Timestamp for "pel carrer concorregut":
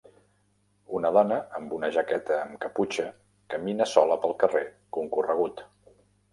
4.27-5.67